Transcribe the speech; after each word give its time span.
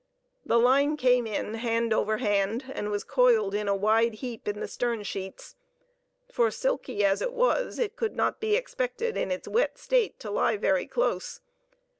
The 0.43 0.57
line 0.57 0.97
came 0.97 1.27
in 1.27 1.53
hand 1.53 1.93
over 1.93 2.17
hand, 2.17 2.65
and 2.73 2.89
was 2.89 3.03
coiled 3.03 3.53
in 3.53 3.67
a 3.67 3.75
wide 3.75 4.15
heap 4.15 4.47
in 4.47 4.59
the 4.59 4.67
stern 4.67 5.03
sheets, 5.03 5.53
for, 6.31 6.49
silky 6.49 7.05
as 7.05 7.21
it 7.21 7.33
was, 7.33 7.77
it 7.77 7.95
could 7.95 8.15
not 8.15 8.39
be 8.39 8.55
expected 8.55 9.15
in 9.15 9.29
its 9.29 9.47
wet 9.47 9.77
state 9.77 10.19
to 10.21 10.31
lie 10.31 10.57
very 10.57 10.87
close. 10.87 11.41